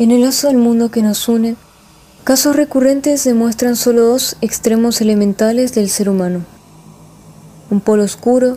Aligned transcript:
En 0.00 0.12
el 0.12 0.22
lazo 0.22 0.46
del 0.46 0.56
mundo 0.56 0.90
que 0.90 1.02
nos 1.02 1.28
une, 1.28 1.56
casos 2.24 2.56
recurrentes 2.56 3.22
demuestran 3.22 3.76
solo 3.76 4.00
dos 4.06 4.34
extremos 4.40 5.02
elementales 5.02 5.74
del 5.74 5.90
ser 5.90 6.08
humano. 6.08 6.46
Un 7.70 7.82
polo 7.82 8.04
oscuro 8.04 8.56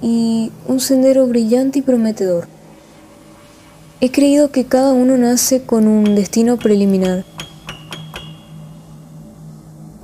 y 0.00 0.50
un 0.66 0.80
sendero 0.80 1.26
brillante 1.26 1.80
y 1.80 1.82
prometedor. 1.82 2.48
He 4.00 4.10
creído 4.10 4.50
que 4.50 4.64
cada 4.64 4.94
uno 4.94 5.18
nace 5.18 5.64
con 5.64 5.86
un 5.86 6.14
destino 6.14 6.56
preliminar. 6.56 7.26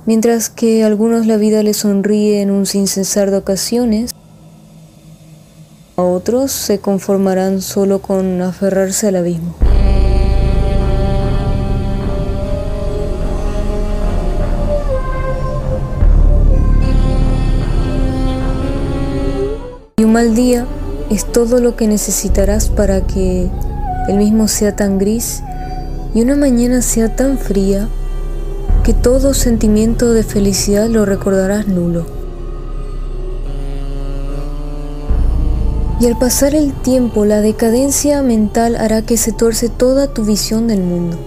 Mientras 0.05 0.51
que 0.51 0.83
a 0.83 0.85
algunos 0.85 1.25
la 1.25 1.37
vida 1.37 1.63
les 1.63 1.77
sonríe 1.77 2.43
en 2.43 2.51
un 2.51 2.67
sincesar 2.67 3.31
de 3.31 3.37
ocasiones, 3.37 4.11
a 5.95 6.03
otros 6.03 6.51
se 6.51 6.77
conformarán 6.77 7.63
solo 7.63 8.03
con 8.03 8.43
aferrarse 8.43 9.07
al 9.07 9.15
abismo. 9.15 9.55
Y 19.99 20.05
un 20.05 20.13
mal 20.13 20.33
día 20.33 20.65
es 21.09 21.25
todo 21.25 21.59
lo 21.59 21.75
que 21.75 21.85
necesitarás 21.85 22.69
para 22.69 23.01
que 23.01 23.49
el 24.07 24.15
mismo 24.15 24.47
sea 24.47 24.73
tan 24.73 24.97
gris 24.97 25.43
y 26.15 26.21
una 26.21 26.37
mañana 26.37 26.81
sea 26.81 27.17
tan 27.17 27.37
fría 27.37 27.89
que 28.85 28.93
todo 28.93 29.33
sentimiento 29.33 30.13
de 30.13 30.23
felicidad 30.23 30.87
lo 30.87 31.05
recordarás 31.05 31.67
nulo. 31.67 32.05
Y 35.99 36.07
al 36.07 36.17
pasar 36.17 36.55
el 36.55 36.71
tiempo, 36.71 37.25
la 37.25 37.41
decadencia 37.41 38.21
mental 38.21 38.77
hará 38.77 39.01
que 39.01 39.17
se 39.17 39.33
tuerce 39.33 39.67
toda 39.67 40.07
tu 40.07 40.23
visión 40.23 40.67
del 40.67 40.81
mundo, 40.81 41.17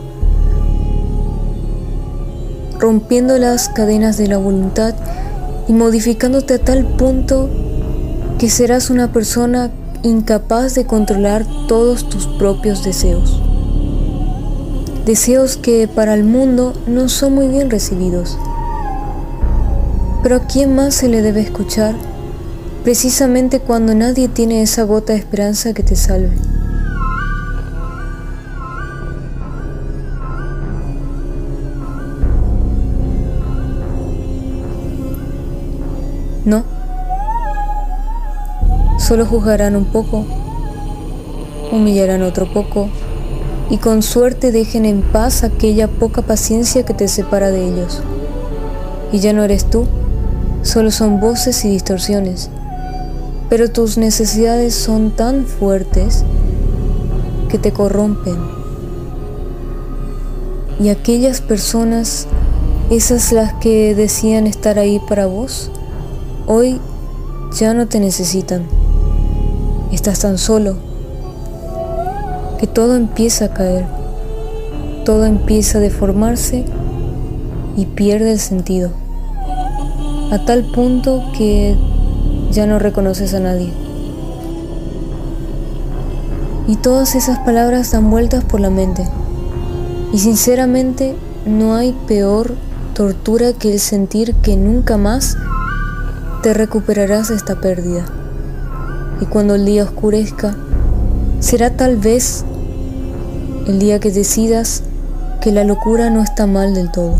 rompiendo 2.79 3.37
las 3.37 3.69
cadenas 3.69 4.17
de 4.17 4.29
la 4.29 4.39
voluntad 4.39 4.95
y 5.69 5.75
modificándote 5.75 6.55
a 6.55 6.59
tal 6.59 6.87
punto 6.87 7.51
que 8.43 8.51
serás 8.51 8.91
una 8.91 9.13
persona 9.13 9.71
incapaz 10.03 10.75
de 10.75 10.85
controlar 10.85 11.47
todos 11.69 12.09
tus 12.09 12.27
propios 12.27 12.83
deseos. 12.83 13.41
Deseos 15.07 15.57
que 15.57 15.87
para 15.87 16.15
el 16.15 16.25
mundo 16.25 16.73
no 16.89 17.09
son 17.09 17.37
muy 17.37 17.47
bien 17.47 17.71
recibidos. 17.71 18.37
Pero 20.25 20.35
¿a 20.35 20.47
quién 20.49 20.75
más 20.75 20.93
se 20.93 21.09
le 21.09 21.23
debe 21.23 21.41
escuchar? 21.41 21.95
Precisamente 22.83 23.61
cuando 23.61 23.95
nadie 23.95 24.27
tiene 24.27 24.63
esa 24.63 24.83
gota 24.83 25.13
de 25.13 25.21
esperanza 25.21 25.73
que 25.73 25.85
te 25.85 25.95
salve. 25.95 26.37
No. 36.45 36.82
Solo 39.13 39.27
juzgarán 39.27 39.77
un 39.77 39.85
poco, 39.85 40.25
humillarán 41.71 42.23
otro 42.23 42.51
poco 42.51 42.89
y 43.69 43.77
con 43.77 44.03
suerte 44.03 44.53
dejen 44.53 44.87
en 44.87 45.03
paz 45.03 45.45
aquella 45.45 45.87
poca 45.87 46.23
paciencia 46.23 46.87
que 46.87 46.95
te 46.95 47.09
separa 47.09 47.51
de 47.51 47.63
ellos. 47.63 48.01
Y 49.13 49.19
ya 49.19 49.35
no 49.35 49.45
eres 49.45 49.67
tú, 49.67 49.85
solo 50.63 50.91
son 50.91 51.21
voces 51.21 51.63
y 51.67 51.69
distorsiones. 51.69 52.49
Pero 53.51 53.71
tus 53.71 53.99
necesidades 53.99 54.75
son 54.75 55.11
tan 55.11 55.45
fuertes 55.45 56.25
que 57.51 57.59
te 57.59 57.71
corrompen. 57.71 58.39
Y 60.81 60.89
aquellas 60.89 61.43
personas, 61.43 62.29
esas 62.89 63.31
las 63.31 63.53
que 63.61 63.95
decían 63.95 64.47
estar 64.47 64.79
ahí 64.79 65.03
para 65.07 65.27
vos, 65.27 65.71
hoy 66.47 66.81
ya 67.55 67.75
no 67.75 67.89
te 67.89 68.01
necesitan. 68.01 68.82
Estás 69.93 70.21
tan 70.21 70.39
solo 70.39 70.77
que 72.59 72.67
todo 72.67 72.97
empieza 72.97 73.45
a 73.45 73.53
caer, 73.53 73.85
todo 75.05 75.27
empieza 75.27 75.77
a 75.77 75.81
deformarse 75.83 76.65
y 77.77 77.85
pierde 77.85 78.33
el 78.33 78.39
sentido, 78.39 78.91
a 80.31 80.47
tal 80.47 80.65
punto 80.73 81.23
que 81.37 81.77
ya 82.51 82.67
no 82.67 82.79
reconoces 82.79 83.35
a 83.35 83.41
nadie. 83.41 83.71
Y 86.67 86.77
todas 86.77 87.15
esas 87.15 87.41
palabras 87.41 87.93
dan 87.93 88.11
vueltas 88.11 88.45
por 88.45 88.61
la 88.61 88.71
mente. 88.71 89.07
Y 90.15 90.21
sinceramente 90.21 91.15
no 91.45 91.75
hay 91.75 91.95
peor 92.09 92.55
tortura 92.95 93.53
que 93.53 93.75
el 93.75 93.79
sentir 93.79 94.37
que 94.37 94.57
nunca 94.57 94.97
más 94.97 95.37
te 96.43 96.55
recuperarás 96.55 97.29
de 97.29 97.37
esta 97.37 97.61
pérdida 97.61 98.07
y 99.21 99.27
cuando 99.27 99.55
el 99.55 99.65
día 99.65 99.85
oscurezca, 99.85 100.57
será 101.41 101.77
tal 101.77 101.97
vez 101.97 102.45
el 103.67 103.79
día 103.79 104.01
que 104.01 104.11
decidas 104.11 104.83
que 105.41 105.53
la 105.53 105.65
locura 105.65 106.11
no 106.11 106.23
está 106.23 106.47
mal 106.47 106.75
del 106.75 106.91
todo. 106.91 107.17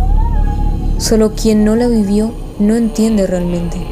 Solo 0.99 1.35
quien 1.35 1.65
no 1.65 1.77
la 1.77 1.89
vivió 1.89 2.33
no 2.59 2.77
entiende 2.77 3.27
realmente. 3.27 3.85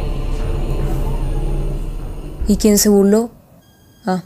Y 2.46 2.56
quien 2.56 2.78
se 2.78 2.88
burló, 2.88 3.30
ah, 4.06 4.22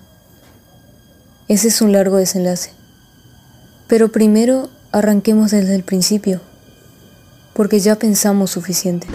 ese 1.48 1.68
es 1.68 1.80
un 1.80 1.92
largo 1.92 2.16
desenlace. 2.16 2.72
Pero 3.88 4.10
primero 4.12 4.68
arranquemos 4.92 5.50
desde 5.50 5.74
el 5.74 5.82
principio, 5.82 6.40
porque 7.54 7.80
ya 7.80 7.96
pensamos 7.96 8.50
suficiente. 8.50 9.06